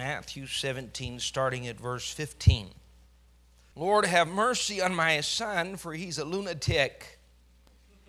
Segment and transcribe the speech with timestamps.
[0.00, 2.70] Matthew 17, starting at verse 15.
[3.76, 7.18] Lord, have mercy on my son, for he's a lunatic.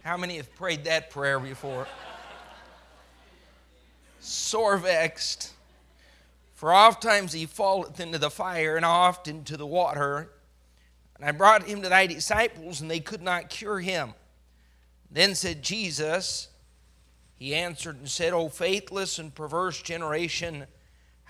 [0.01, 1.87] How many have prayed that prayer before?
[4.21, 5.51] Sore vexed,
[6.53, 10.31] for oft times he falleth into the fire, and oft into the water.
[11.17, 14.13] And I brought him to thy disciples, and they could not cure him.
[15.11, 16.47] Then said Jesus,
[17.35, 20.67] He answered and said, O faithless and perverse generation,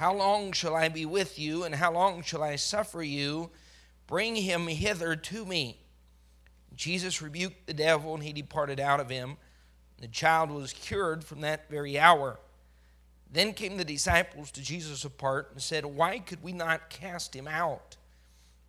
[0.02, 3.52] how long shall I be with you, and how long shall I suffer you?
[4.08, 5.78] Bring him hither to me.
[6.76, 9.38] Jesus rebuked the devil, and he departed out of him.
[10.00, 12.40] The child was cured from that very hour.
[13.32, 17.48] Then came the disciples to Jesus apart and said, Why could we not cast him
[17.48, 17.96] out?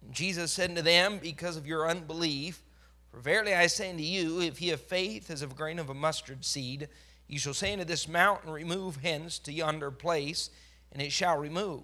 [0.03, 2.63] And Jesus said to them, Because of your unbelief.
[3.11, 5.89] For verily I say unto you, if ye have faith as of a grain of
[5.89, 6.91] a mustard seed,
[7.27, 10.51] ye shall say unto this mountain, Remove hence to yonder place,
[10.93, 11.83] and it shall remove.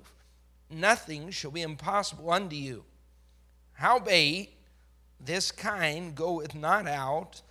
[0.71, 2.85] Nothing shall be impossible unto you.
[3.73, 4.53] Howbeit,
[5.19, 7.43] this kind goeth not out,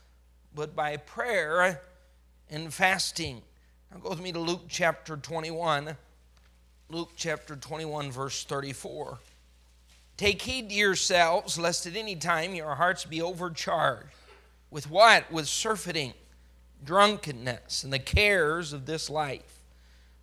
[0.53, 1.81] but by prayer
[2.49, 3.41] and fasting.
[3.91, 5.97] Now go with me to Luke chapter 21.
[6.89, 9.17] Luke chapter 21, verse 34.
[10.15, 14.09] Take heed to yourselves, lest at any time your hearts be overcharged.
[14.69, 15.31] With what?
[15.31, 16.13] With surfeiting,
[16.83, 19.56] drunkenness, and the cares of this life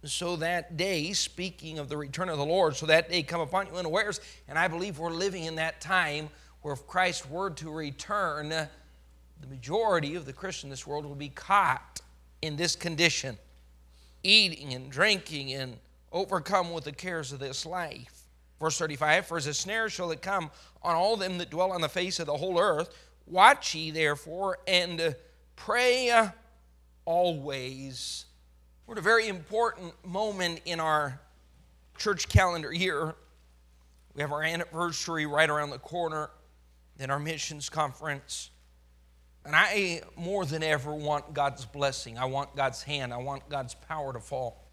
[0.08, 3.66] so that day, speaking of the return of the Lord, so that day come upon
[3.66, 4.20] you unawares.
[4.48, 6.28] And I believe we're living in that time
[6.62, 11.14] where if Christ were to return, the majority of the Christian in this world will
[11.14, 12.00] be caught
[12.42, 13.38] in this condition,
[14.22, 15.76] eating and drinking and
[16.12, 18.22] overcome with the cares of this life.
[18.60, 20.50] Verse 35 For as a snare shall it come
[20.82, 22.96] on all them that dwell on the face of the whole earth.
[23.26, 25.14] Watch ye therefore and
[25.56, 26.30] pray
[27.04, 28.26] always
[28.86, 31.18] we're at a very important moment in our
[31.96, 33.14] church calendar year.
[34.14, 36.28] We have our anniversary right around the corner,
[36.98, 38.50] then our missions conference.
[39.46, 42.18] And I, more than ever, want God's blessing.
[42.18, 43.14] I want God's hand.
[43.14, 44.68] I want God's power to fall.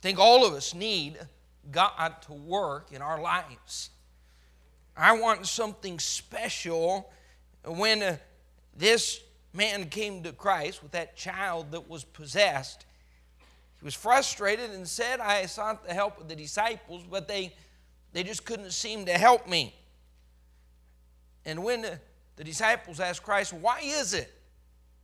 [0.00, 1.18] I think all of us need
[1.70, 3.88] God to work in our lives.
[4.94, 7.10] I want something special
[7.64, 8.18] when
[8.76, 9.20] this
[9.54, 12.84] man came to Christ with that child that was possessed
[13.84, 17.52] he was frustrated and said, I sought the help of the disciples, but they,
[18.14, 19.74] they just couldn't seem to help me.
[21.44, 22.00] And when the,
[22.36, 24.32] the disciples asked Christ, Why is it?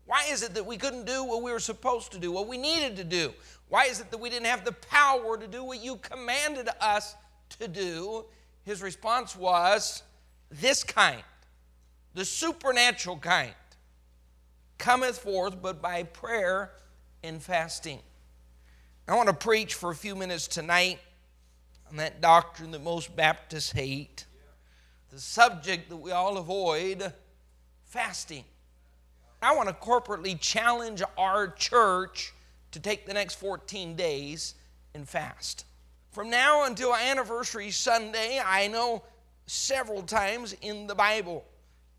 [0.07, 2.57] Why is it that we couldn't do what we were supposed to do, what we
[2.57, 3.35] needed to do?
[3.69, 7.17] Why is it that we didn't have the power to do what you commanded us
[7.59, 8.25] to do?
[8.65, 10.05] His response was,
[10.51, 11.23] This kind,
[12.15, 13.53] the supernatural kind,
[14.79, 16.71] cometh forth but by prayer
[17.23, 18.01] and fasting.
[19.11, 21.01] I want to preach for a few minutes tonight
[21.91, 24.25] on that doctrine that most Baptists hate,
[25.09, 27.13] the subject that we all avoid
[27.87, 28.45] fasting.
[29.43, 32.33] I want to corporately challenge our church
[32.71, 34.55] to take the next 14 days
[34.95, 35.65] and fast.
[36.13, 39.03] From now until anniversary Sunday, I know
[39.47, 41.45] several times in the Bible,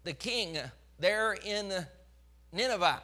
[0.05, 0.57] the king
[0.97, 1.73] there in
[2.53, 3.03] Nineveh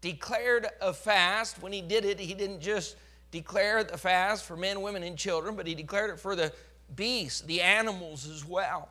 [0.00, 1.62] declared a fast.
[1.62, 2.96] When he did it, he didn't just
[3.30, 6.52] declared the fast for men, women, and children, but he declared it for the
[6.94, 8.88] beasts, the animals as well.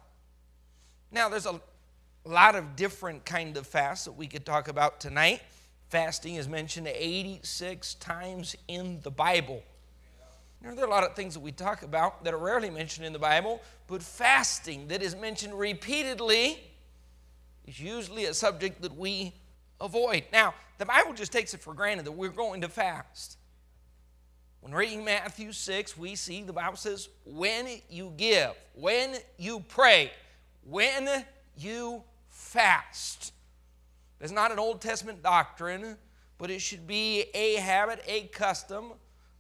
[1.12, 1.60] Now, there's a
[2.26, 5.42] lot of different kind of fasts that we could talk about tonight.
[5.90, 9.64] Fasting is mentioned 86 times in the Bible.
[10.62, 13.08] Now, there are a lot of things that we talk about that are rarely mentioned
[13.08, 16.60] in the Bible, but fasting that is mentioned repeatedly
[17.66, 19.34] is usually a subject that we
[19.82, 20.26] avoid.
[20.32, 23.38] Now, the Bible just takes it for granted that we're going to fast.
[24.62, 30.12] When reading Matthew 6, we see the Bible says, when you give, when you pray,
[30.64, 31.08] when
[31.58, 33.34] you fast.
[34.20, 35.98] It's not an Old Testament doctrine,
[36.38, 38.94] but it should be a habit, a custom,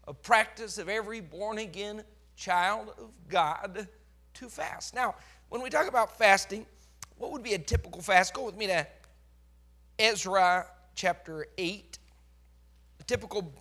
[0.07, 2.03] a practice of every born again
[2.36, 3.88] child of God
[4.36, 4.95] to fast.
[4.95, 5.16] Now,
[5.50, 6.66] when we talk about fasting,
[7.18, 8.33] what would be a typical fast?
[8.33, 8.88] Go with me to
[9.98, 12.00] Ezra chapter 8.
[13.00, 13.54] A typical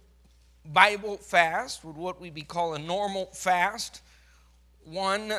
[0.72, 4.02] Bible fast would what we be call a normal fast,
[4.84, 5.32] one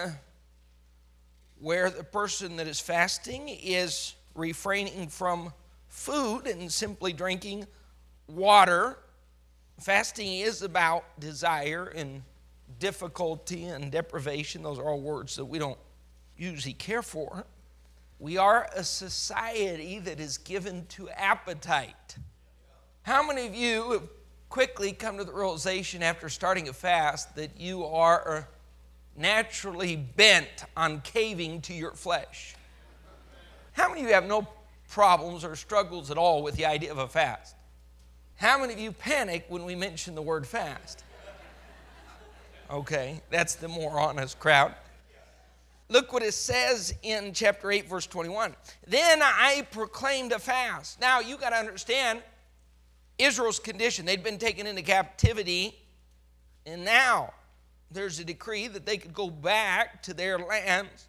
[1.59, 5.53] where the person that is fasting is refraining from
[5.87, 7.67] food and simply drinking
[8.27, 8.97] water.
[9.79, 12.23] Fasting is about desire and
[12.79, 14.63] difficulty and deprivation.
[14.63, 15.79] Those are all words that we don't
[16.37, 17.45] usually care for.
[18.17, 22.17] We are a society that is given to appetite.
[23.03, 24.09] How many of you
[24.49, 28.47] quickly come to the realization after starting a fast that you are
[29.15, 32.55] naturally bent on caving to your flesh.
[33.73, 34.47] How many of you have no
[34.89, 37.55] problems or struggles at all with the idea of a fast?
[38.37, 41.03] How many of you panic when we mention the word fast?
[42.71, 44.73] Okay, that's the more honest crowd.
[45.89, 48.55] Look what it says in chapter 8, verse 21.
[48.87, 51.01] Then I proclaimed a fast.
[51.01, 52.21] Now, you got to understand
[53.19, 54.05] Israel's condition.
[54.05, 55.77] They'd been taken into captivity,
[56.65, 57.33] and now
[57.91, 61.07] there's a decree that they could go back to their lands,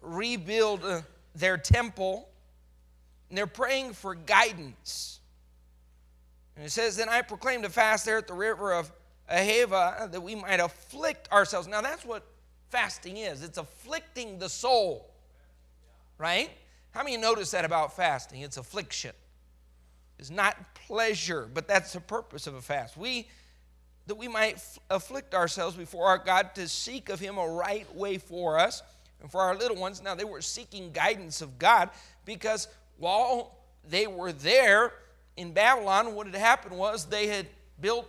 [0.00, 1.00] rebuild uh,
[1.34, 2.28] their temple,
[3.28, 5.20] and they're praying for guidance.
[6.56, 8.92] And it says, Then I proclaimed a fast there at the river of
[9.30, 11.66] Ahava that we might afflict ourselves.
[11.66, 12.24] Now that's what
[12.70, 15.10] fasting is it's afflicting the soul,
[16.18, 16.50] right?
[16.92, 18.40] How many notice that about fasting?
[18.40, 19.12] It's affliction.
[20.18, 22.96] It's not pleasure, but that's the purpose of a fast.
[22.96, 23.28] We
[24.06, 28.18] that we might afflict ourselves before our God to seek of Him a right way
[28.18, 28.82] for us
[29.20, 30.02] and for our little ones.
[30.02, 31.90] Now, they were seeking guidance of God
[32.24, 32.68] because
[32.98, 33.58] while
[33.88, 34.92] they were there
[35.36, 37.46] in Babylon, what had happened was they had
[37.80, 38.08] built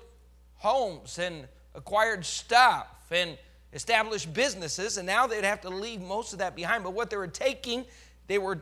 [0.56, 3.38] homes and acquired stuff and
[3.74, 6.84] established businesses, and now they'd have to leave most of that behind.
[6.84, 7.86] But what they were taking,
[8.28, 8.62] they were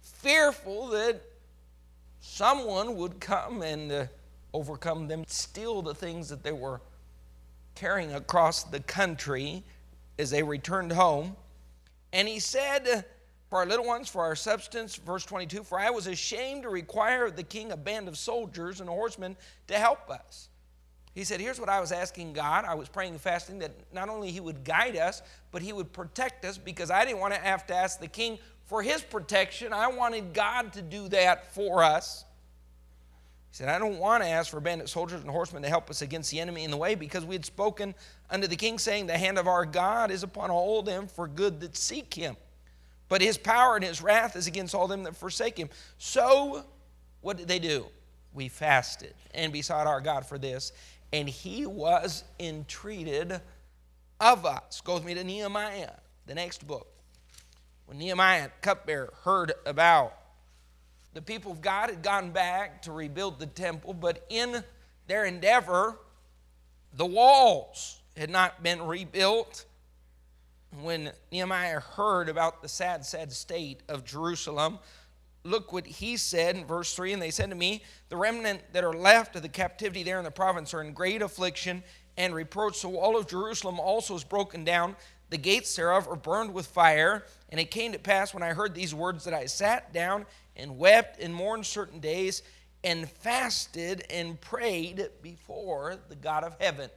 [0.00, 1.20] fearful that
[2.20, 4.06] someone would come and uh,
[4.52, 6.80] overcome them, steal the things that they were
[7.74, 9.62] carrying across the country
[10.18, 11.36] as they returned home.
[12.12, 13.04] And he said,
[13.50, 17.26] For our little ones, for our substance, verse 22, For I was ashamed to require
[17.26, 19.36] of the king a band of soldiers and horsemen
[19.68, 20.48] to help us.
[21.14, 22.64] He said, Here's what I was asking God.
[22.64, 25.92] I was praying and fasting that not only He would guide us, but He would
[25.92, 29.72] protect us because I didn't want to have to ask the king for His protection.
[29.72, 32.24] I wanted God to do that for us.
[33.50, 36.02] He said, I don't want to ask for bandit soldiers and horsemen to help us
[36.02, 37.94] against the enemy in the way because we had spoken
[38.28, 41.60] unto the king, saying, The hand of our God is upon all them for good
[41.60, 42.36] that seek him.
[43.08, 45.70] But his power and his wrath is against all them that forsake him.
[45.96, 46.64] So,
[47.20, 47.86] what did they do?
[48.34, 50.72] We fasted and besought our God for this,
[51.12, 53.40] and he was entreated
[54.20, 54.80] of us.
[54.82, 55.92] Go with me to Nehemiah,
[56.26, 56.88] the next book.
[57.86, 60.12] When Nehemiah, cupbearer, heard about
[61.14, 64.62] the people of God had gone back to rebuild the temple, but in
[65.06, 65.98] their endeavor,
[66.92, 69.64] the walls had not been rebuilt.
[70.82, 74.78] When Nehemiah heard about the sad, sad state of Jerusalem,
[75.44, 78.84] look what he said in verse 3 And they said to me, The remnant that
[78.84, 81.82] are left of the captivity there in the province are in great affliction
[82.16, 82.76] and reproach.
[82.76, 84.96] So all of Jerusalem also is broken down.
[85.30, 87.24] The gates thereof are burned with fire.
[87.48, 90.26] And it came to pass when I heard these words that I sat down
[90.56, 92.42] and wept and mourned certain days
[92.82, 96.90] and fasted and prayed before the God of heaven.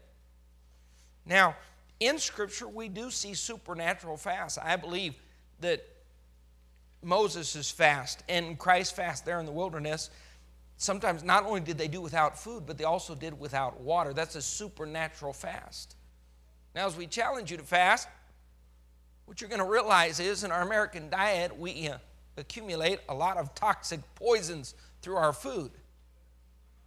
[1.26, 1.56] Now,
[2.00, 4.58] in Scripture, we do see supernatural fasts.
[4.58, 5.16] I believe
[5.60, 5.86] that
[7.04, 10.10] Moses' fast and Christ's fast there in the wilderness,
[10.78, 14.14] sometimes not only did they do without food, but they also did without water.
[14.14, 15.96] That's a supernatural fast.
[16.76, 18.08] Now, as we challenge you to fast,
[19.30, 21.88] what you're going to realize is in our American diet, we
[22.36, 24.74] accumulate a lot of toxic poisons
[25.04, 25.70] through our food.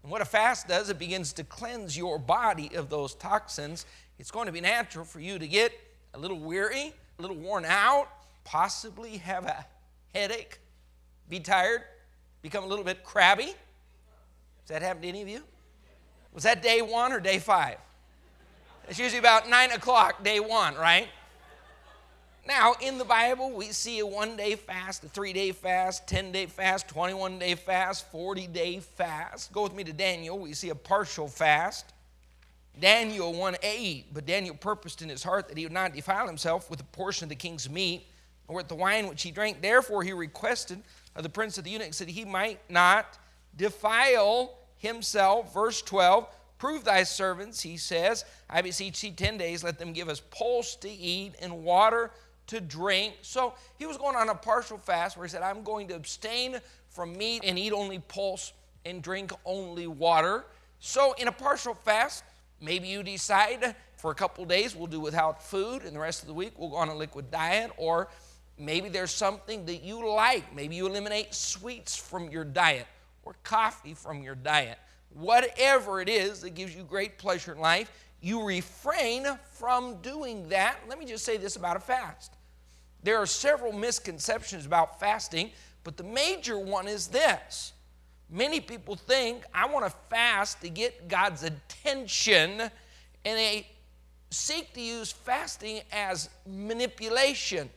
[0.03, 3.87] And what a fast does, it begins to cleanse your body of those toxins.
[4.19, 5.73] It's going to be natural for you to get
[6.15, 8.09] a little weary, a little worn out,
[8.43, 9.65] possibly have a
[10.13, 10.59] headache,
[11.29, 11.83] be tired,
[12.43, 13.45] become a little bit crabby.
[13.45, 13.55] Has
[14.67, 15.43] that happened to any of you?
[16.35, 17.77] Was that day one or day five?
[18.89, 21.07] It's usually about nine o'clock, day one, right?
[22.47, 26.33] Now, in the Bible, we see a one day fast, a three day fast, 10
[26.33, 29.53] day fast, 21 day fast, 40 day fast.
[29.53, 30.39] Go with me to Daniel.
[30.39, 31.93] We see a partial fast.
[32.81, 36.69] Daniel 1 8, but Daniel purposed in his heart that he would not defile himself
[36.69, 38.07] with a portion of the king's meat
[38.49, 39.61] or with the wine which he drank.
[39.61, 40.83] Therefore, he requested
[41.15, 43.19] of the prince of the eunuchs that he might not
[43.57, 45.55] defile himself.
[45.55, 46.27] Verse 12
[46.59, 50.77] Prove thy servants, he says, I beseech thee, 10 days, let them give us pulse
[50.77, 52.11] to eat and water
[52.53, 53.15] to drink.
[53.23, 56.59] So he was going on a partial fast where he said, I'm going to abstain
[56.91, 58.53] from meat and eat only pulse
[58.85, 60.45] and drink only water.
[60.79, 62.25] So in a partial fast,
[62.61, 66.29] maybe you decide for a couple days we'll do without food and the rest of
[66.29, 68.09] the week we'll go on a liquid diet or
[68.59, 70.55] maybe there's something that you like.
[70.55, 72.87] Maybe you eliminate sweets from your diet
[73.23, 74.79] or coffee from your diet.
[75.15, 77.91] Whatever it is that gives you great pleasure in life,
[78.21, 80.77] you refrain from doing that.
[80.89, 82.35] Let me just say this about a fast.
[83.03, 85.51] There are several misconceptions about fasting,
[85.85, 87.73] but the major one is this
[88.33, 92.71] Many people think I want to fast to get God's attention, and
[93.25, 93.67] they
[94.31, 97.69] seek to use fasting as manipulation.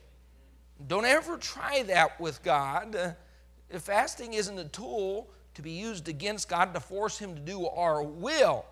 [0.86, 2.96] Don't ever try that with God.
[2.96, 7.66] Uh, fasting isn't a tool to be used against God to force Him to do
[7.66, 8.64] our will.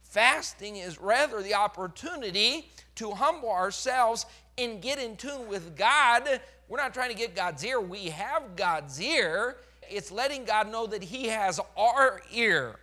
[0.00, 4.24] Fasting is rather the opportunity to humble ourselves
[4.58, 6.40] and get in tune with God.
[6.68, 9.56] We're not trying to get God's ear, we have God's ear
[9.92, 12.76] it's letting God know that He has our ear.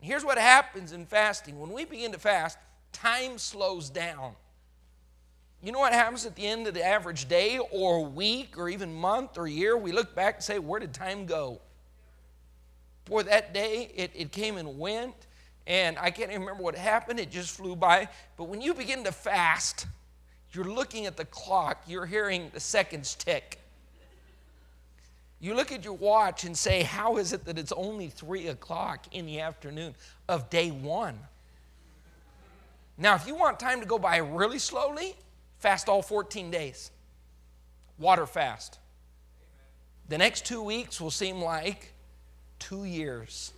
[0.00, 2.58] Here's what happens in fasting when we begin to fast,
[2.92, 4.34] time slows down.
[5.62, 8.92] You know what happens at the end of the average day or week or even
[8.92, 9.78] month or year?
[9.78, 11.60] We look back and say, Where did time go?
[13.06, 15.14] Boy, that day it, it came and went,
[15.66, 17.18] and I can't even remember what happened.
[17.18, 18.08] It just flew by.
[18.36, 19.86] But when you begin to fast,
[20.54, 23.58] you're looking at the clock, you're hearing the seconds tick.
[25.40, 29.06] You look at your watch and say, How is it that it's only three o'clock
[29.12, 29.94] in the afternoon
[30.28, 31.18] of day one?
[32.96, 35.14] Now, if you want time to go by really slowly,
[35.58, 36.90] fast all 14 days.
[37.98, 38.78] Water fast.
[40.08, 41.92] The next two weeks will seem like
[42.58, 43.52] two years.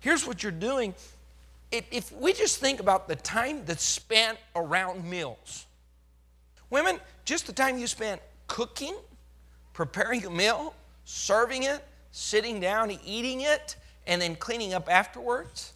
[0.00, 0.94] Here's what you're doing.
[1.70, 5.66] If we just think about the time that's spent around meals,
[6.74, 8.96] women, just the time you spent cooking
[9.72, 13.76] preparing a meal, serving it, sitting down, eating it,
[14.06, 15.72] and then cleaning up afterwards?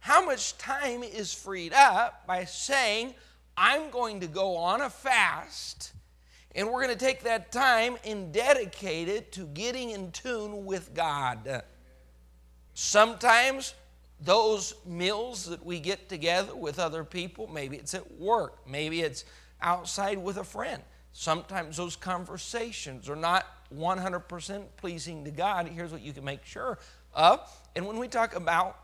[0.00, 3.14] How much time is freed up by saying,
[3.56, 5.92] I'm going to go on a fast,
[6.56, 10.94] and we're going to take that time and dedicate it to getting in tune with
[10.94, 11.62] God?
[12.74, 13.74] Sometimes
[14.20, 19.24] those meals that we get together with other people, maybe it's at work, maybe it's
[19.62, 20.82] outside with a friend.
[21.12, 25.68] Sometimes those conversations are not 100% pleasing to God.
[25.68, 26.78] Here's what you can make sure
[27.14, 27.40] of.
[27.76, 28.78] And when we talk about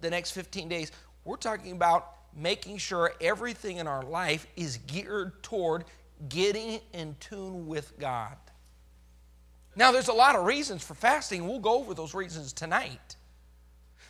[0.00, 0.92] the next 15 days,
[1.24, 5.84] we're talking about making sure everything in our life is geared toward
[6.28, 8.36] getting in tune with God.
[9.74, 11.46] Now, there's a lot of reasons for fasting.
[11.46, 13.16] We'll go over those reasons tonight.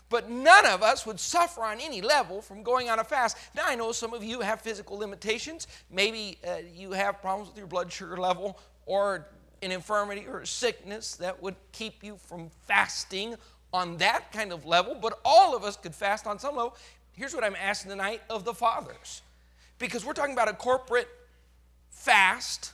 [0.09, 3.37] But none of us would suffer on any level from going on a fast.
[3.57, 5.67] Now, I know some of you have physical limitations.
[5.91, 9.27] Maybe uh, you have problems with your blood sugar level or
[9.63, 13.35] an infirmity or a sickness that would keep you from fasting
[13.73, 14.95] on that kind of level.
[14.95, 16.77] But all of us could fast on some level.
[17.13, 19.23] Here's what I'm asking tonight of the fathers
[19.79, 21.09] because we're talking about a corporate
[21.91, 22.73] fast.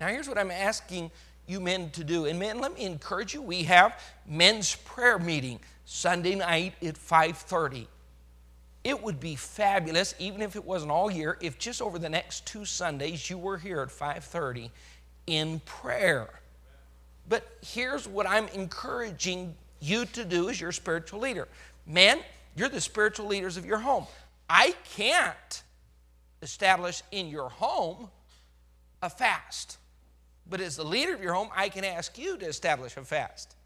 [0.00, 1.10] Now, here's what I'm asking
[1.46, 2.26] you men to do.
[2.26, 3.42] And men, let me encourage you.
[3.42, 7.88] We have men's prayer meeting Sunday night at 5:30.
[8.82, 12.46] It would be fabulous, even if it wasn't all year, if just over the next
[12.46, 14.70] two Sundays you were here at 5:30
[15.26, 16.40] in prayer.
[17.28, 21.48] But here's what I'm encouraging you to do as your spiritual leader.
[21.86, 22.22] Man,
[22.54, 24.06] you're the spiritual leaders of your home.
[24.48, 25.62] I can't
[26.42, 28.10] establish in your home
[29.02, 29.78] a fast.
[30.46, 33.56] But as the leader of your home, I can ask you to establish a fast.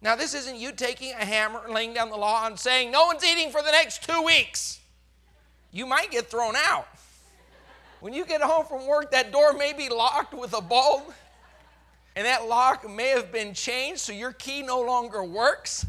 [0.00, 3.06] Now, this isn't you taking a hammer and laying down the law and saying, no
[3.06, 4.80] one's eating for the next two weeks.
[5.72, 6.86] You might get thrown out.
[8.00, 11.12] When you get home from work, that door may be locked with a bolt,
[12.14, 15.84] and that lock may have been changed so your key no longer works.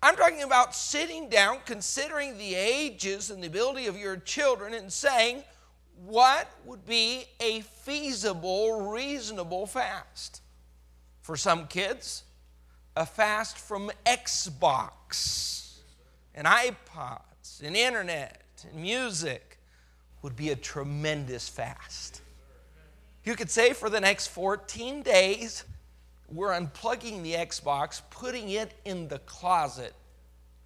[0.00, 4.92] I'm talking about sitting down, considering the ages and the ability of your children, and
[4.92, 5.42] saying,
[6.04, 10.42] what would be a feasible, reasonable fast?
[11.22, 12.24] For some kids,
[12.96, 15.78] a fast from Xbox
[16.34, 19.58] and iPods and internet and music
[20.22, 22.20] would be a tremendous fast.
[23.24, 25.64] You could say for the next 14 days,
[26.28, 29.94] we're unplugging the Xbox, putting it in the closet,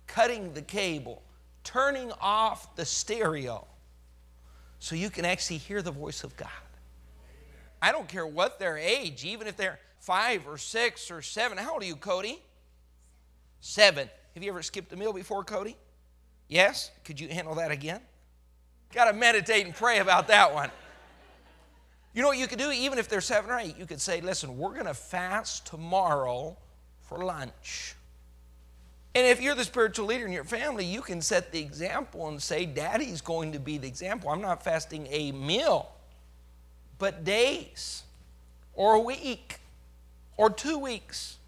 [0.07, 1.23] cutting the cable,
[1.65, 3.67] turning off the stereo
[4.79, 6.49] so you can actually hear the voice of God.
[7.81, 11.59] I don't care what their age, even if they're five or six or seven.
[11.59, 12.41] How old are you, Cody?
[13.61, 14.09] Seven.
[14.35, 15.77] Have you ever skipped a meal before, Cody?
[16.49, 16.91] Yes?
[17.05, 18.01] Could you handle that again?
[18.93, 20.71] Got to meditate and pray about that one.
[22.15, 23.77] You know what you could do, even if they're seven or eight?
[23.77, 26.57] You could say, listen, we're going to fast tomorrow
[27.03, 27.95] for lunch.
[29.15, 32.43] And if you're the spiritual leader in your family, you can set the example and
[32.43, 34.31] say, Daddy's going to be the example.
[34.31, 35.91] I'm not fasting a meal,
[36.99, 38.03] but days
[38.75, 39.59] or a week
[40.37, 41.39] or two weeks.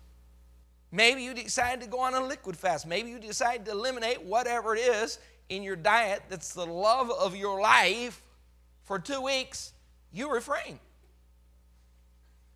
[0.90, 2.86] Maybe you decide to go on a liquid fast.
[2.86, 7.36] Maybe you decide to eliminate whatever it is in your diet that's the love of
[7.36, 8.22] your life
[8.84, 9.72] for two weeks.
[10.12, 10.78] You refrain.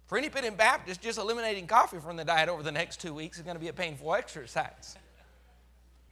[0.06, 3.44] For independent Baptists, just eliminating coffee from the diet over the next two weeks is
[3.44, 4.96] going to be a painful exercise.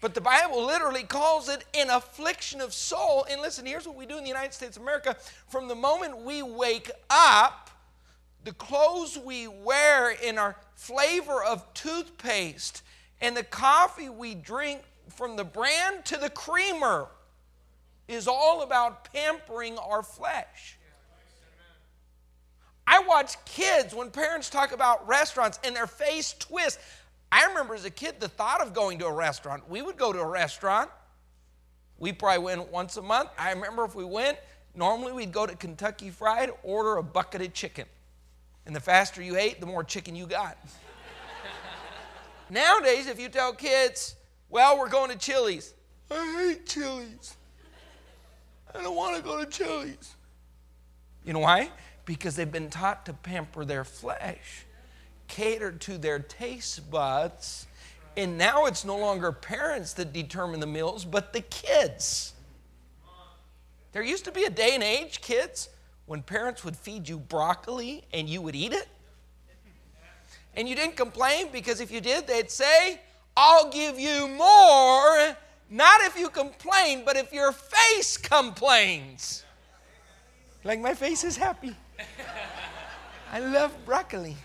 [0.01, 3.27] But the Bible literally calls it an affliction of soul.
[3.31, 5.17] And listen, here's what we do in the United States of America.
[5.49, 7.71] From the moment we wake up,
[8.45, 12.83] the clothes we wear and our flavor of toothpaste
[13.21, 17.09] and the coffee we drink from the brand to the creamer
[18.09, 20.79] is all about pampering our flesh.
[22.87, 26.83] I watch kids when parents talk about restaurants and their face twists.
[27.33, 29.69] I remember as a kid the thought of going to a restaurant.
[29.69, 30.91] We would go to a restaurant.
[31.99, 33.31] We probably went once a month.
[33.39, 34.39] I remember if we went,
[34.75, 37.87] normally we'd go to Kentucky Fried, order a bucket of chicken.
[38.67, 40.57] And the faster you ate, the more chicken you got.
[42.49, 44.17] Nowadays, if you tell kids,
[44.49, 45.75] well, we're going to Chili's,
[46.11, 47.37] I hate Chili's.
[48.75, 50.17] I don't want to go to Chili's.
[51.25, 51.71] You know why?
[52.05, 54.65] Because they've been taught to pamper their flesh,
[55.31, 57.67] cater to their taste buds,
[58.17, 62.35] and now it's no longer parents that determine the meals, but the kids.
[63.93, 65.69] There used to be a day and age, kids,
[66.07, 68.89] when parents would feed you broccoli and you would eat it.
[70.55, 73.01] And you didn't complain because if you did, they'd say,
[73.37, 75.37] I'll give you more.
[75.71, 79.45] Not if you complain, but if your face complains.
[80.65, 81.77] Like my face is happy.
[83.33, 84.37] I love broccoli.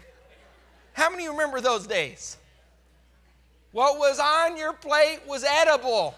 [0.95, 2.37] How many remember those days?
[3.73, 6.15] What was on your plate was edible.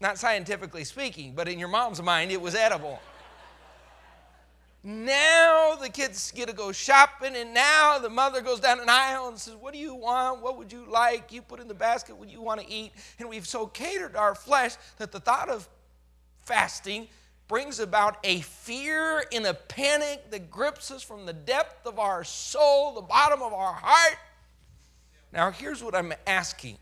[0.00, 3.00] Not scientifically speaking, but in your mom's mind, it was edible.
[4.84, 9.26] Now the kids get to go shopping, and now the mother goes down an aisle
[9.26, 10.40] and says, What do you want?
[10.40, 11.32] What would you like?
[11.32, 12.92] You put in the basket what you want to eat.
[13.18, 15.68] And we've so catered our flesh that the thought of
[16.42, 17.08] fasting
[17.48, 22.24] brings about a fear and a panic that grips us from the depth of our
[22.24, 24.16] soul, the bottom of our heart.
[25.32, 26.78] Now, here's what I'm asking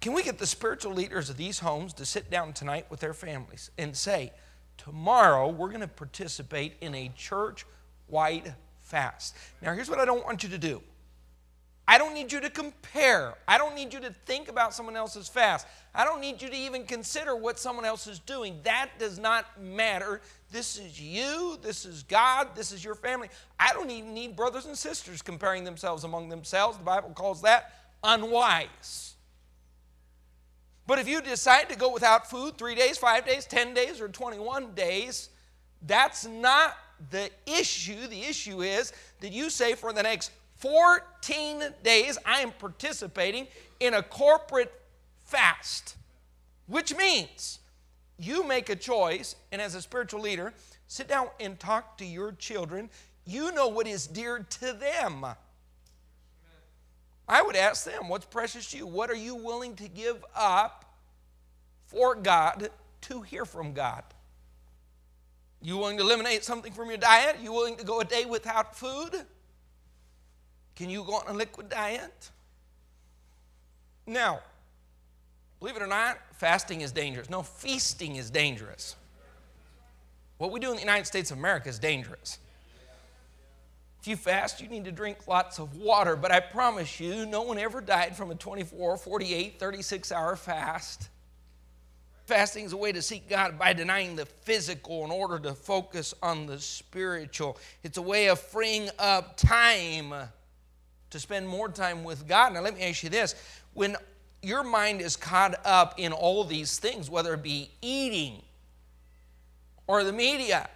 [0.00, 3.14] Can we get the spiritual leaders of these homes to sit down tonight with their
[3.14, 4.32] families and say,
[4.76, 7.64] Tomorrow, we're going to participate in a church
[8.08, 9.36] wide fast.
[9.62, 10.82] Now, here's what I don't want you to do
[11.86, 13.34] I don't need you to compare.
[13.46, 15.66] I don't need you to think about someone else's fast.
[15.94, 18.58] I don't need you to even consider what someone else is doing.
[18.64, 20.22] That does not matter.
[20.50, 21.58] This is you.
[21.60, 22.48] This is God.
[22.54, 23.28] This is your family.
[23.60, 26.78] I don't even need brothers and sisters comparing themselves among themselves.
[26.78, 29.14] The Bible calls that unwise.
[30.86, 34.08] But if you decide to go without food three days, five days, 10 days, or
[34.08, 35.30] 21 days,
[35.82, 36.76] that's not
[37.10, 38.06] the issue.
[38.06, 40.30] The issue is that you say for the next
[40.64, 43.48] 14 days, I am participating
[43.80, 44.72] in a corporate
[45.22, 45.96] fast,
[46.66, 47.58] which means
[48.18, 50.54] you make a choice, and as a spiritual leader,
[50.86, 52.88] sit down and talk to your children.
[53.26, 55.26] You know what is dear to them.
[57.28, 58.86] I would ask them, what's precious to you?
[58.86, 60.96] What are you willing to give up
[61.84, 62.70] for God
[63.02, 64.02] to hear from God?
[65.60, 67.36] You willing to eliminate something from your diet?
[67.42, 69.26] You willing to go a day without food?
[70.76, 72.30] Can you go on a liquid diet?
[74.06, 74.40] Now,
[75.60, 77.30] believe it or not, fasting is dangerous.
[77.30, 78.96] No, feasting is dangerous.
[80.38, 82.38] What we do in the United States of America is dangerous.
[84.00, 87.40] If you fast, you need to drink lots of water, but I promise you, no
[87.40, 91.08] one ever died from a 24, 48, 36 hour fast.
[92.26, 96.12] Fasting is a way to seek God by denying the physical in order to focus
[96.22, 97.56] on the spiritual.
[97.82, 100.12] It's a way of freeing up time
[101.14, 102.54] to spend more time with God.
[102.54, 103.36] Now, let me ask you this
[103.72, 103.96] when
[104.42, 108.42] your mind is caught up in all these things, whether it be eating
[109.86, 110.68] or the media,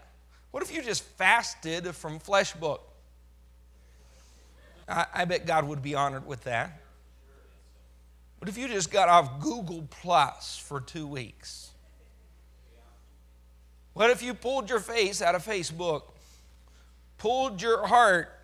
[0.52, 2.88] what if you just fasted from flesh book?
[4.88, 6.80] I, I bet God would be honored with that.
[8.38, 11.70] But if you just got off Google Plus for two weeks?
[13.92, 16.02] What if you pulled your face out of Facebook,
[17.16, 18.37] pulled your heart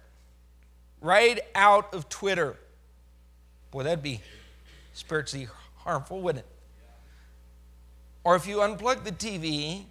[1.04, 2.56] right out of Twitter?
[3.70, 4.20] Boy, that'd be
[4.92, 6.50] spiritually harmful, wouldn't it?
[8.24, 9.84] Or if you unplug the TV,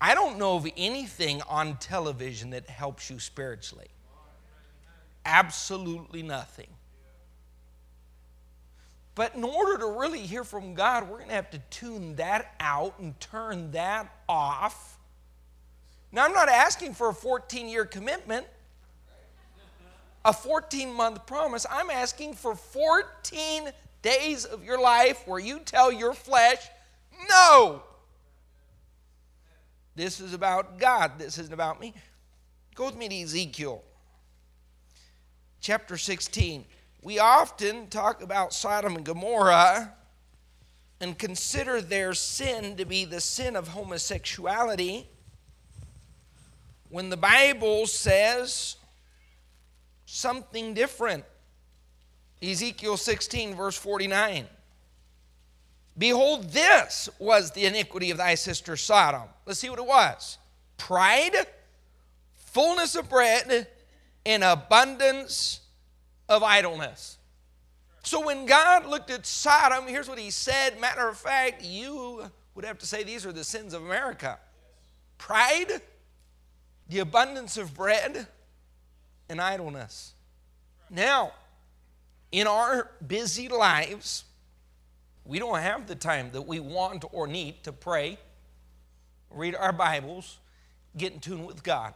[0.00, 3.88] I don't know of anything on television that helps you spiritually
[5.24, 6.66] absolutely nothing.
[9.14, 12.54] But in order to really hear from God, we're going to have to tune that
[12.58, 14.98] out and turn that off.
[16.12, 18.46] Now, I'm not asking for a 14 year commitment,
[20.24, 21.66] a 14 month promise.
[21.70, 23.70] I'm asking for 14
[24.02, 26.68] days of your life where you tell your flesh,
[27.28, 27.82] no.
[29.96, 31.18] This is about God.
[31.18, 31.94] This isn't about me.
[32.74, 33.82] Go with me to Ezekiel
[35.60, 36.64] chapter 16.
[37.02, 39.92] We often talk about Sodom and Gomorrah
[41.00, 45.08] and consider their sin to be the sin of homosexuality
[46.88, 48.76] when the Bible says
[50.10, 51.24] something different.
[52.42, 54.46] Ezekiel 16, verse 49.
[55.96, 59.28] Behold, this was the iniquity of thy sister Sodom.
[59.46, 60.38] Let's see what it was
[60.76, 61.36] pride,
[62.36, 63.68] fullness of bread,
[64.24, 65.60] and abundance
[66.28, 67.18] of idleness.
[68.02, 70.80] So when God looked at Sodom, here's what he said.
[70.80, 74.38] Matter of fact, you would have to say these are the sins of America
[75.18, 75.82] pride,
[76.88, 78.26] the abundance of bread,
[79.30, 80.12] and idleness.
[80.90, 81.32] Now,
[82.32, 84.24] in our busy lives,
[85.24, 88.18] we don't have the time that we want or need to pray,
[89.30, 90.38] read our Bibles,
[90.96, 91.94] get in tune with God.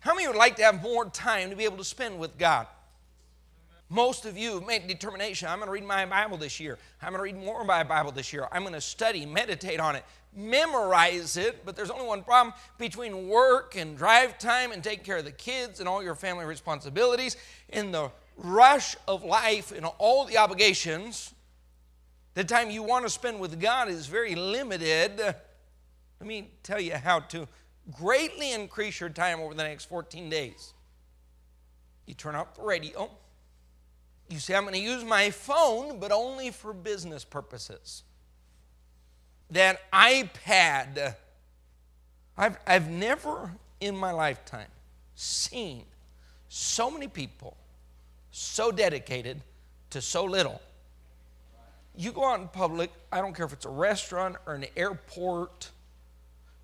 [0.00, 2.66] How many would like to have more time to be able to spend with God?
[3.90, 6.78] Most of you have made determination I'm going to read my Bible this year.
[7.00, 8.46] I'm going to read more of my Bible this year.
[8.52, 11.64] I'm going to study, meditate on it, memorize it.
[11.64, 15.32] But there's only one problem between work and drive time and taking care of the
[15.32, 17.36] kids and all your family responsibilities,
[17.68, 21.34] in the rush of life and all the obligations,
[22.34, 25.18] the time you want to spend with God is very limited.
[25.18, 27.48] Let me tell you how to
[27.90, 30.72] greatly increase your time over the next 14 days.
[32.06, 33.10] You turn off the radio
[34.28, 38.04] you say, I'm going to use my phone, but only for business purposes.
[39.50, 41.14] That iPad,
[42.36, 44.68] I've, I've never in my lifetime
[45.14, 45.84] seen
[46.48, 47.56] so many people
[48.30, 49.40] so dedicated
[49.90, 50.60] to so little.
[51.96, 55.70] You go out in public, I don't care if it's a restaurant or an airport,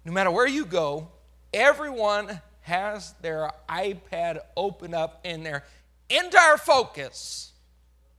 [0.04, 1.08] no matter where you go,
[1.52, 5.64] everyone has their iPad open up and their
[6.08, 7.52] entire focus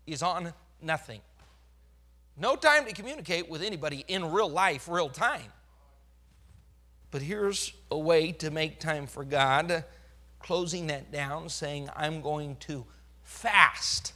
[0.06, 1.21] is on nothing.
[2.38, 5.52] No time to communicate with anybody in real life, real time.
[7.12, 9.86] But here's a way to make time for God,
[10.39, 12.86] closing that down, saying, I'm going to
[13.24, 14.13] fast.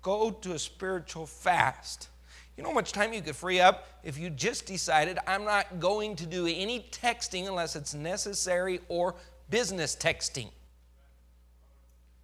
[0.00, 2.08] Go to a spiritual fast.
[2.56, 5.80] You know how much time you could free up if you just decided, I'm not
[5.80, 9.14] going to do any texting unless it's necessary or
[9.50, 10.48] business texting?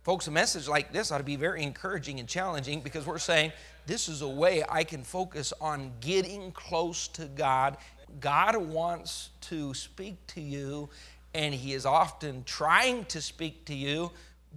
[0.04, 3.52] Folks, a message like this ought to be very encouraging and challenging because we're saying
[3.86, 7.78] this is a way I can focus on getting close to God.
[8.20, 10.90] God wants to speak to you,
[11.32, 14.10] and He is often trying to speak to you,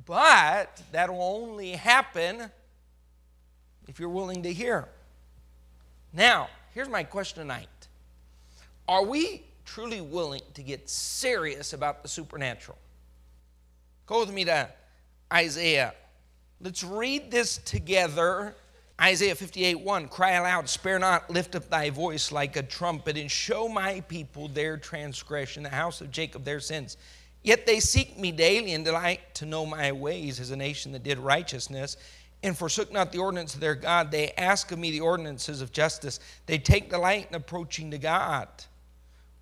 [0.06, 2.52] but that will only happen
[3.88, 4.90] if you're willing to hear.
[6.12, 7.70] Now, here's my question tonight
[8.86, 12.78] Are we truly willing to get serious about the supernatural?
[14.08, 14.68] Go with me to
[15.32, 15.94] Isaiah.
[16.62, 18.56] Let's read this together.
[19.00, 23.30] Isaiah 58 1 Cry aloud, spare not, lift up thy voice like a trumpet, and
[23.30, 26.98] show my people their transgression, the house of Jacob their sins.
[27.44, 31.04] Yet they seek me daily and delight to know my ways as a nation that
[31.04, 31.96] did righteousness
[32.44, 34.12] and forsook not the ordinance of their God.
[34.12, 36.20] They ask of me the ordinances of justice.
[36.46, 38.48] They take delight in approaching to God.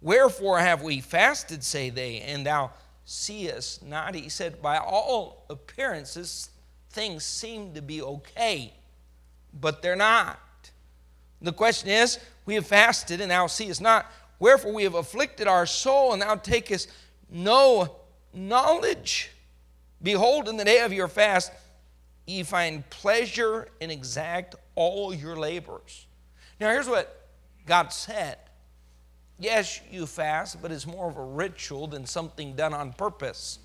[0.02, 2.72] Wherefore have we fasted, say they, and thou
[3.06, 4.16] seest not.
[4.16, 6.50] He said, By all appearances,
[6.90, 8.74] things seem to be okay,
[9.54, 10.40] but they're not.
[11.42, 14.12] The question is, We have fasted, and thou seest not.
[14.40, 16.90] Wherefore we have afflicted our soul, and thou takest
[17.30, 17.96] no
[18.34, 19.32] knowledge.
[20.02, 21.52] Behold, in the day of your fast,
[22.26, 26.06] ye find pleasure and exact all your labors.
[26.60, 27.28] Now, here's what
[27.66, 28.38] God said
[29.38, 33.60] Yes, you fast, but it's more of a ritual than something done on purpose.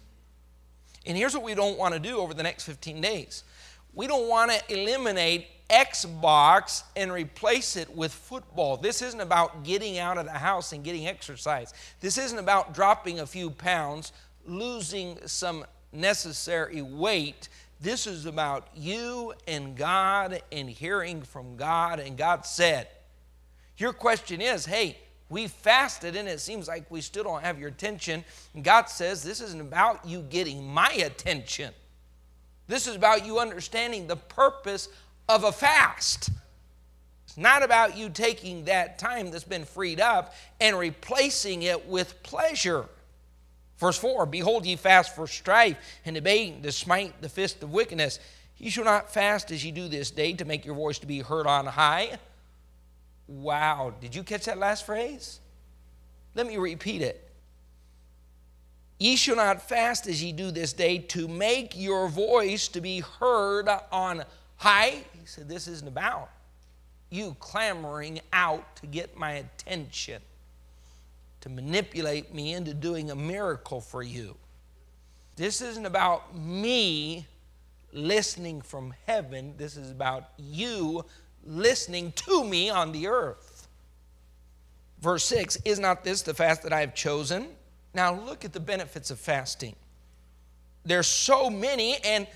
[1.06, 3.44] And here's what we don't want to do over the next 15 days
[3.92, 8.76] we don't want to eliminate Xbox and replace it with football.
[8.76, 11.72] This isn't about getting out of the house and getting exercise.
[12.00, 14.12] This isn't about dropping a few pounds,
[14.46, 17.48] losing some necessary weight.
[17.80, 22.00] This is about you and God and hearing from God.
[22.00, 22.88] And God said,
[23.76, 24.98] Your question is, hey,
[25.30, 28.24] we fasted and it seems like we still don't have your attention.
[28.52, 31.72] And God says, This isn't about you getting my attention.
[32.66, 34.88] This is about you understanding the purpose
[35.28, 36.30] of a fast.
[37.24, 42.20] It's not about you taking that time that's been freed up and replacing it with
[42.24, 42.86] pleasure.
[43.78, 48.18] Verse 4 Behold, ye fast for strife and debate to smite the fist of wickedness.
[48.56, 51.20] Ye shall not fast as ye do this day to make your voice to be
[51.20, 52.18] heard on high.
[53.30, 53.94] Wow.
[54.00, 55.38] Did you catch that last phrase?
[56.34, 57.30] Let me repeat it.
[58.98, 63.00] Ye shall not fast as ye do this day to make your voice to be
[63.00, 64.24] heard on
[64.56, 65.04] high.
[65.12, 66.28] He said, This isn't about
[67.08, 70.20] you clamoring out to get my attention,
[71.40, 74.36] to manipulate me into doing a miracle for you.
[75.36, 77.26] This isn't about me
[77.92, 79.54] listening from heaven.
[79.56, 81.04] This is about you
[81.50, 83.68] listening to me on the earth.
[85.00, 87.48] Verse 6 Is not this the fast that I have chosen?
[87.92, 89.74] Now look at the benefits of fasting.
[90.84, 92.26] There's so many, and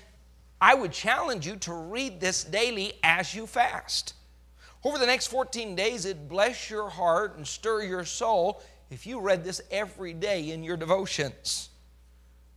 [0.59, 4.13] I would challenge you to read this daily as you fast.
[4.83, 9.19] Over the next 14 days, it bless your heart and stir your soul if you
[9.19, 11.69] read this every day in your devotions.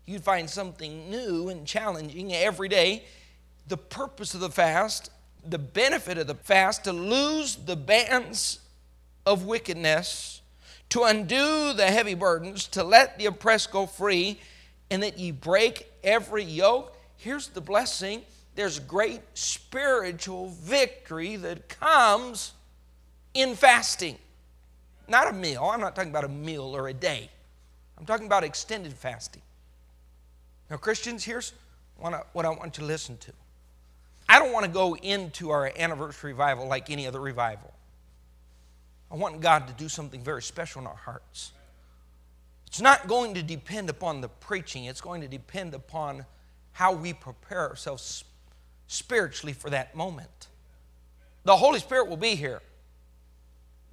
[0.04, 3.04] You'd find something new and challenging every day.
[3.68, 5.10] The purpose of the fast,
[5.46, 8.60] the benefit of the fast, to lose the bands
[9.26, 10.38] of wickedness
[10.90, 14.40] to undo the heavy burdens, to let the oppressed go free,
[14.90, 16.96] and that ye break every yoke.
[17.16, 18.22] Here's the blessing
[18.54, 22.54] there's great spiritual victory that comes
[23.32, 24.18] in fasting.
[25.06, 25.62] Not a meal.
[25.72, 27.30] I'm not talking about a meal or a day.
[27.96, 29.42] I'm talking about extended fasting.
[30.68, 31.52] Now, Christians, here's
[31.98, 33.32] what I want you to listen to.
[34.28, 37.72] I don't want to go into our anniversary revival like any other revival.
[39.10, 41.52] I want God to do something very special in our hearts.
[42.66, 46.26] It's not going to depend upon the preaching, it's going to depend upon
[46.72, 48.24] how we prepare ourselves
[48.86, 50.48] spiritually for that moment.
[51.44, 52.60] The Holy Spirit will be here.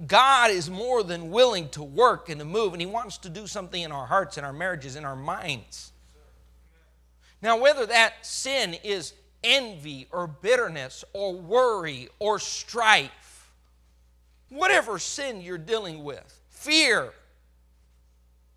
[0.05, 3.47] God is more than willing to work and to move, and He wants to do
[3.47, 5.93] something in our hearts, in our marriages, in our minds.
[7.41, 9.13] Now, whether that sin is
[9.45, 13.51] envy or bitterness or worry or strife,
[14.49, 17.13] whatever sin you're dealing with, fear.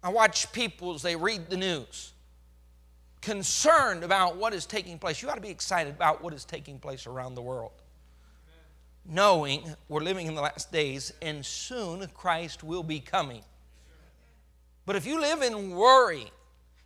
[0.03, 2.13] I watch people as they read the news,
[3.21, 5.21] concerned about what is taking place.
[5.21, 7.73] You ought to be excited about what is taking place around the world.
[9.05, 13.43] Knowing we're living in the last days and soon Christ will be coming.
[14.87, 16.31] But if you live in worry,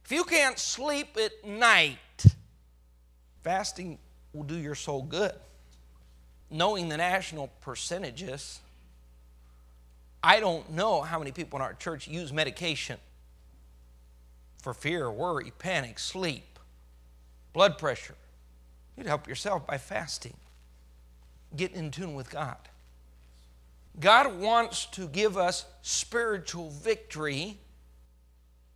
[0.05, 1.99] if you can't sleep at night,
[3.43, 3.99] fasting
[4.33, 5.33] will do your soul good.
[6.51, 8.61] Knowing the national percentages,
[10.23, 12.99] I don't know how many people in our church use medication
[14.61, 16.59] for fear, worry, panic, sleep,
[17.53, 18.15] blood pressure.
[18.97, 20.37] You'd help yourself by fasting,
[21.57, 22.57] getting in tune with God.
[23.99, 27.59] God wants to give us spiritual victory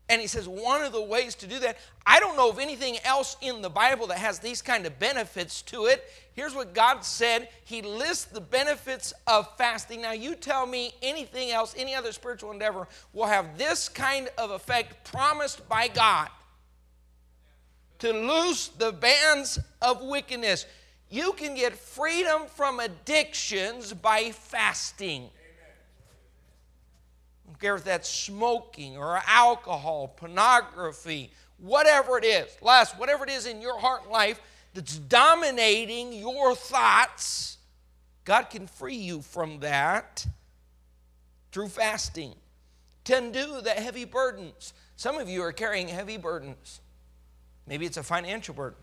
[0.08, 2.96] and he says one of the ways to do that, I don't know of anything
[3.04, 6.04] else in the Bible that has these kind of benefits to it.
[6.34, 7.48] Here's what God said.
[7.64, 10.02] He lists the benefits of fasting.
[10.02, 14.52] Now you tell me anything else, any other spiritual endeavor will have this kind of
[14.52, 16.28] effect promised by God.
[18.00, 20.66] To loose the bands of wickedness.
[21.08, 25.30] You can get freedom from addictions by fasting
[27.58, 33.60] care if that's smoking or alcohol, pornography, whatever it is, last, whatever it is in
[33.60, 34.40] your heart and life
[34.74, 37.58] that's dominating your thoughts,
[38.24, 40.26] God can free you from that
[41.52, 42.34] through fasting.
[43.08, 44.74] Undo the heavy burdens.
[44.96, 46.80] Some of you are carrying heavy burdens.
[47.66, 48.78] Maybe it's a financial burden.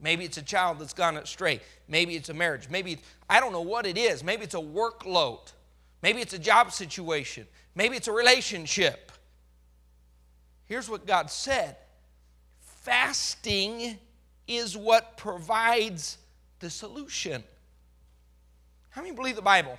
[0.00, 1.60] Maybe it's a child that's gone astray.
[1.88, 2.68] Maybe it's a marriage.
[2.70, 4.24] Maybe, I don't know what it is.
[4.24, 5.52] Maybe it's a workload.
[6.02, 7.46] Maybe it's a job situation.
[7.74, 9.12] Maybe it's a relationship.
[10.66, 11.76] Here's what God said
[12.60, 13.98] fasting
[14.46, 16.18] is what provides
[16.60, 17.44] the solution.
[18.90, 19.78] How many believe the Bible?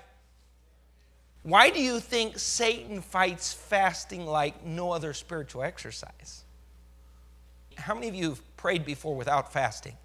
[1.43, 6.43] Why do you think Satan fights fasting like no other spiritual exercise?
[7.75, 9.97] How many of you have prayed before without fasting?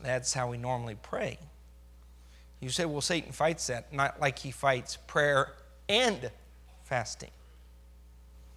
[0.00, 1.38] That's how we normally pray.
[2.60, 5.54] You say, well, Satan fights that, not like he fights prayer
[5.88, 6.30] and
[6.86, 7.30] fasting.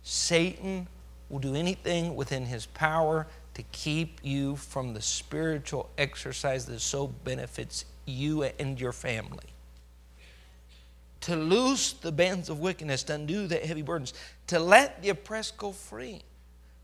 [0.04, 0.88] Satan
[1.30, 7.08] will do anything within his power to keep you from the spiritual exercise that so
[7.08, 9.48] benefits you and your family.
[11.22, 14.14] To loose the bands of wickedness, to undo the heavy burdens,
[14.48, 16.22] to let the oppressed go free.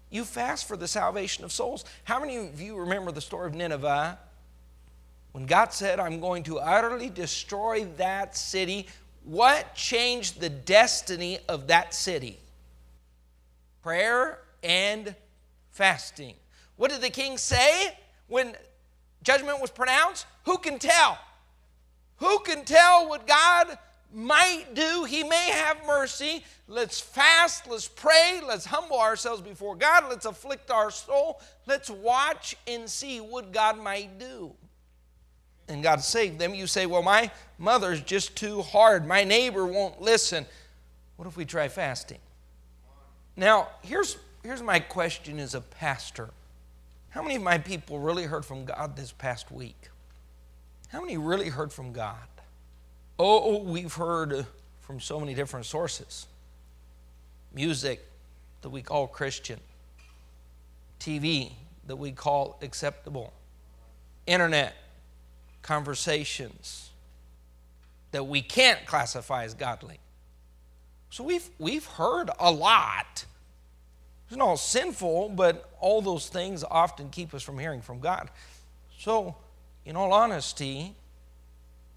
[0.10, 1.86] You fast for the salvation of souls.
[2.04, 4.20] How many of you remember the story of Nineveh?
[5.32, 8.88] When God said, I'm going to utterly destroy that city
[9.26, 12.40] what changed the destiny of that city?
[13.82, 15.16] Prayer and
[15.72, 16.36] fasting.
[16.78, 18.56] What did the king say when
[19.24, 20.26] judgment was pronounced?
[20.46, 21.18] Who can tell?
[22.18, 23.78] Who can tell what God
[24.16, 25.04] might do.
[25.04, 26.44] He may have mercy.
[26.68, 32.56] Let's fast, let's pray, let's humble ourselves before God, let's afflict our soul, let's watch
[32.66, 34.54] and see what God might do.
[35.68, 36.54] And God saved them.
[36.54, 39.08] You say, Well, my mother's just too hard.
[39.08, 40.46] My neighbor won't listen.
[41.18, 42.20] What if we try fasting?
[43.38, 46.30] Now, here's, here's my question as a pastor
[47.10, 49.90] How many of my people really heard from God this past week?
[50.90, 52.16] How many really heard from God?
[53.18, 54.46] Oh, we've heard
[54.82, 56.28] from so many different sources
[57.54, 58.06] music
[58.62, 59.60] that we call Christian,
[61.00, 61.54] TV
[61.88, 63.32] that we call acceptable,
[64.28, 64.76] internet
[65.66, 66.92] conversations
[68.12, 70.00] that we can't classify as godly.
[71.10, 73.26] So we've, we've heard a lot.
[74.28, 78.30] It's not all sinful, but all those things often keep us from hearing from God.
[78.98, 79.36] So,
[79.86, 80.96] in all honesty,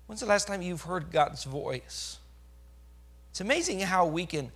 [0.09, 2.17] When's the last time you've heard God's voice?
[3.31, 4.51] It's amazing how we can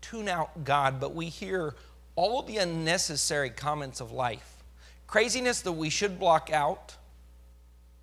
[0.00, 1.76] tune out God, but we hear
[2.16, 4.64] all the unnecessary comments of life.
[5.06, 6.96] Craziness that we should block out.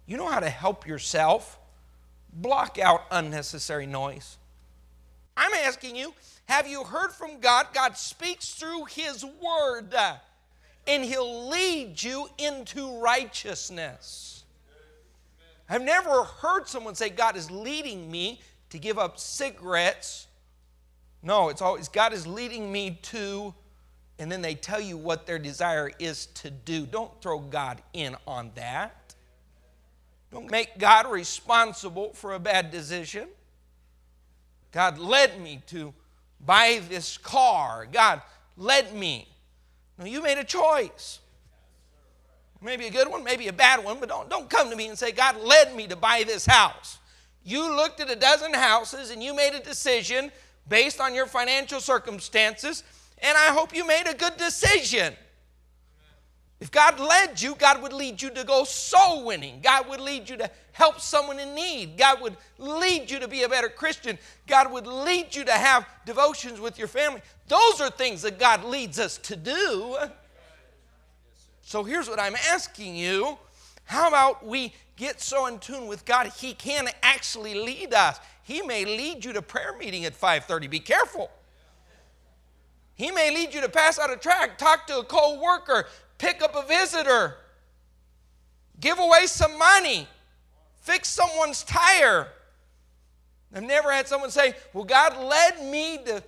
[0.09, 1.59] You know how to help yourself?
[2.33, 4.37] Block out unnecessary noise.
[5.37, 7.67] I'm asking you, have you heard from God?
[7.75, 9.93] God speaks through His Word,
[10.87, 14.45] and He'll lead you into righteousness.
[15.69, 18.41] I've never heard someone say, God is leading me
[18.71, 20.25] to give up cigarettes.
[21.21, 23.53] No, it's always, God is leading me to,
[24.17, 26.87] and then they tell you what their desire is to do.
[26.87, 28.98] Don't throw God in on that.
[30.31, 33.27] Don't make God responsible for a bad decision.
[34.71, 35.93] God led me to
[36.45, 37.87] buy this car.
[37.91, 38.21] God
[38.55, 39.27] led me.
[39.97, 41.19] No, you made a choice.
[42.61, 44.97] Maybe a good one, maybe a bad one, but don't, don't come to me and
[44.97, 46.99] say, God led me to buy this house.
[47.43, 50.29] You looked at a dozen houses and you made a decision
[50.67, 52.83] based on your financial circumstances,
[53.19, 55.13] and I hope you made a good decision.
[56.59, 59.61] If God led you, God would lead you to go soul winning.
[59.61, 61.97] God would lead you to help someone in need.
[61.97, 64.17] God would lead you to be a better Christian.
[64.45, 67.21] God would lead you to have devotions with your family.
[67.47, 69.97] Those are things that God leads us to do.
[71.61, 73.37] So here's what I'm asking you.
[73.85, 78.19] How about we get so in tune with God, He can actually lead us.
[78.43, 80.69] He may lead you to prayer meeting at 5:30.
[80.69, 81.31] Be careful.
[82.95, 85.87] He may lead you to pass out a tract, talk to a co-worker,
[86.19, 87.35] pick up a visitor,
[88.79, 90.07] give away some money,
[90.81, 92.27] fix someone's tire.
[93.55, 96.23] I've never had someone say, Well, God led me to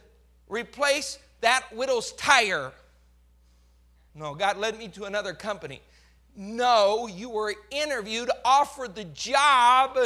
[0.50, 2.72] replace that widow's tire.
[4.16, 5.82] No, God led me to another company.
[6.36, 9.98] No, you were interviewed, offered the job,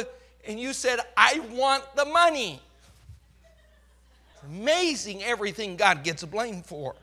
[0.46, 2.60] and you said, I want the money.
[4.34, 6.94] It's amazing everything God gets blamed for.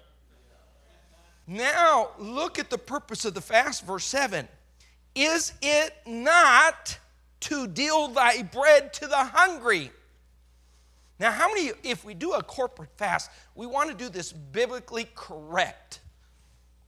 [1.46, 4.48] Now, look at the purpose of the fast, verse 7.
[5.16, 6.98] Is it not
[7.42, 9.92] to deal thy bread to the hungry?
[11.20, 15.08] Now, how many, if we do a corporate fast, we want to do this biblically
[15.16, 16.00] correct?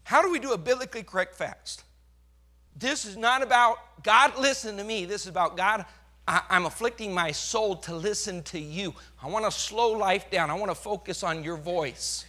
[0.04, 1.84] How do we do a biblically correct fast?
[2.76, 5.06] This is not about God, listen to me.
[5.06, 5.86] This is about God,
[6.28, 8.94] I, am afflicting my soul to listen to you.
[9.22, 10.50] I want to slow life down.
[10.50, 12.26] I want to focus on your voice.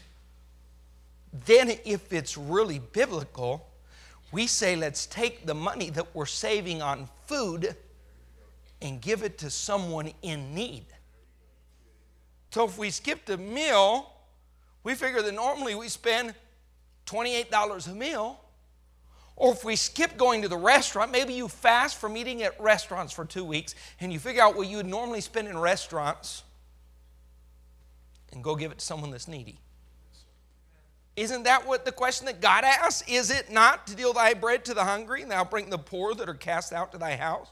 [1.33, 3.69] Then, if it's really biblical,
[4.33, 7.77] we say, let's take the money that we're saving on food
[8.81, 10.87] and give it to someone in need.
[12.51, 14.13] So, if we skipped a meal,
[14.83, 16.35] we figure that normally we spend
[17.07, 18.41] $28 a meal.
[19.37, 23.13] Or if we skip going to the restaurant, maybe you fast from eating at restaurants
[23.13, 26.43] for two weeks and you figure out what you would normally spend in restaurants
[28.33, 29.61] and go give it to someone that's needy.
[31.17, 33.03] Isn't that what the question that God asks?
[33.09, 36.15] Is it not to deal thy bread to the hungry, and thou bring the poor
[36.15, 37.49] that are cast out to thy house?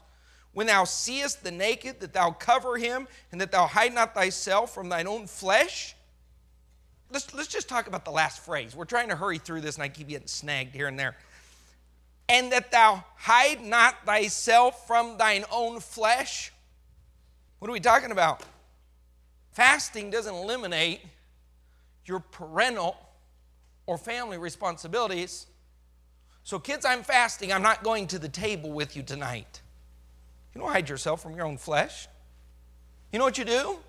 [0.53, 4.73] When thou seest the naked, that thou cover him, and that thou hide not thyself
[4.73, 5.95] from thine own flesh?
[7.11, 8.75] let's, let's just talk about the last phrase.
[8.75, 11.15] We're trying to hurry through this, and I keep getting snagged here and there.
[12.27, 16.51] And that thou hide not thyself from thine own flesh.
[17.59, 18.43] What are we talking about?
[19.51, 21.01] Fasting doesn't eliminate
[22.05, 22.97] your parental
[23.85, 25.47] or family responsibilities.
[26.43, 27.51] So, kids, I'm fasting.
[27.51, 29.61] I'm not going to the table with you tonight.
[30.53, 32.07] You don't hide yourself from your own flesh.
[33.11, 33.79] You know what you do?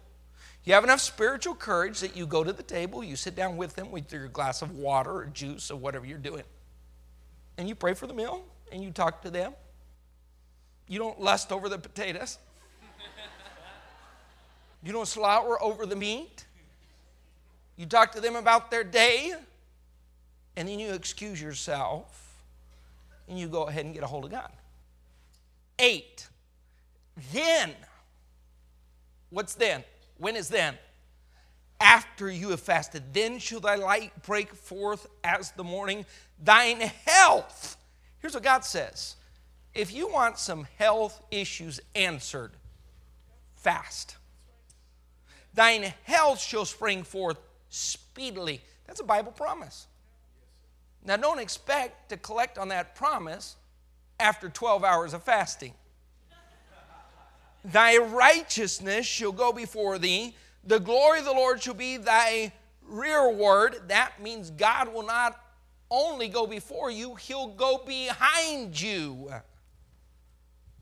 [0.65, 3.77] You have enough spiritual courage that you go to the table, you sit down with
[3.77, 6.43] them with your glass of water or juice or whatever you're doing,
[7.57, 9.53] and you pray for the meal and you talk to them.
[10.89, 12.39] You don't lust over the potatoes.
[14.83, 16.45] You don't slaughter over the meat.
[17.77, 19.35] You talk to them about their day,
[20.57, 22.35] and then you excuse yourself,
[23.29, 24.51] and you go ahead and get a hold of God.
[25.79, 26.27] Eight.
[27.33, 27.73] Then,
[29.31, 29.85] what's then?
[30.19, 30.79] When is then?
[31.81, 36.07] After you have fasted, then shall thy light break forth as the morning,
[36.43, 37.77] thine health.
[38.19, 39.17] Here's what God says
[39.75, 42.53] if you want some health issues answered,
[43.57, 44.17] fast.
[45.53, 47.39] Thine health shall spring forth
[47.69, 48.63] speedily.
[48.87, 49.87] That's a Bible promise.
[51.07, 53.57] Now, don't expect to collect on that promise
[54.19, 55.73] after 12 hours of fasting.
[57.65, 60.35] Thy righteousness shall go before thee,
[60.65, 62.53] the glory of the Lord shall be thy
[62.83, 63.83] rearward.
[63.87, 65.41] That means God will not
[65.91, 69.33] only go before you, he'll go behind you.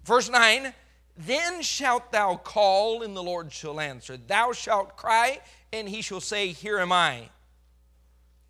[0.04, 0.72] Verse 9
[1.18, 4.16] Then shalt thou call, and the Lord shall answer.
[4.16, 5.40] Thou shalt cry,
[5.72, 7.28] and he shall say, Here am I.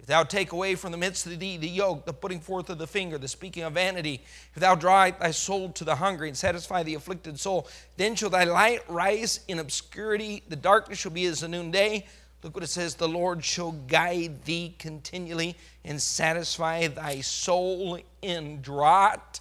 [0.04, 2.76] If thou take away from the midst of thee the yoke, the putting forth of
[2.76, 6.36] the finger, the speaking of vanity, if thou draw thy soul to the hungry and
[6.36, 11.24] satisfy the afflicted soul, then shall thy light rise in obscurity, the darkness shall be
[11.24, 12.06] as the noonday.
[12.42, 18.60] Look what it says the Lord shall guide thee continually and satisfy thy soul in
[18.60, 19.40] drought.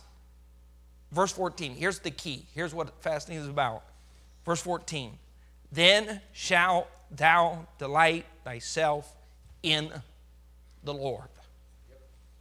[1.12, 2.46] Verse 14, here's the key.
[2.56, 3.84] Here's what fasting is about.
[4.46, 5.18] Verse 14,
[5.74, 9.14] then shalt thou delight thyself
[9.62, 9.92] in
[10.84, 11.28] the Lord.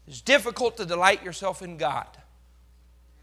[0.06, 2.06] It's difficult to delight yourself in God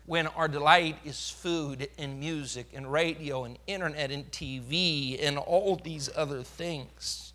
[0.06, 5.76] when our delight is food and music and radio and internet and TV and all
[5.76, 7.34] these other things.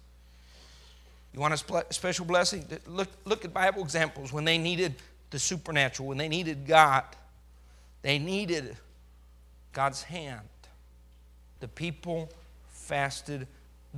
[1.33, 2.65] You want a special blessing?
[2.87, 4.95] Look, look at Bible examples when they needed
[5.31, 7.05] the supernatural, when they needed God.
[8.03, 8.77] They needed
[9.73, 10.41] God's hand.
[11.61, 12.29] The people
[12.71, 13.47] fasted,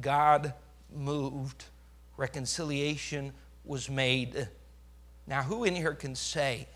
[0.00, 0.52] God
[0.94, 1.64] moved,
[2.16, 3.32] reconciliation
[3.66, 4.48] was made.
[5.26, 6.68] Now, who in here can say,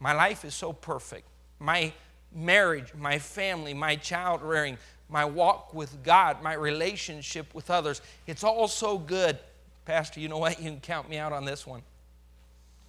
[0.00, 1.28] My life is so perfect?
[1.58, 1.92] My
[2.34, 8.44] marriage, my family, my child rearing, my walk with God, my relationship with others, it's
[8.44, 9.38] all so good.
[9.84, 10.58] Pastor, you know what?
[10.62, 11.82] You can count me out on this one.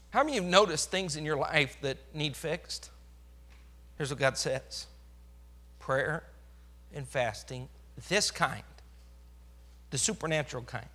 [0.09, 2.89] How many of you have noticed things in your life that need fixed?
[3.97, 4.87] Here's what God says
[5.79, 6.23] prayer
[6.93, 7.67] and fasting,
[8.09, 8.63] this kind,
[9.91, 10.85] the supernatural kind,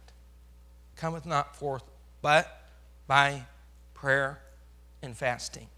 [0.96, 1.84] cometh not forth
[2.24, 2.70] but
[3.06, 3.44] by
[3.92, 4.40] prayer
[5.02, 5.68] and fasting.